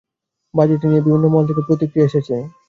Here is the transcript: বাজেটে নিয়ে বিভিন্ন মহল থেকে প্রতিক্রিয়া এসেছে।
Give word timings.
বাজেটে 0.53 0.85
নিয়ে 0.87 1.05
বিভিন্ন 1.05 1.25
মহল 1.27 1.45
থেকে 1.49 1.61
প্রতিক্রিয়া 1.67 2.07
এসেছে। 2.09 2.35